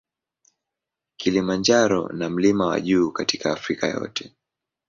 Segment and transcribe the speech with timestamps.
[1.17, 4.35] Kilimanjaro na mlima wa juu katika Afrika yote.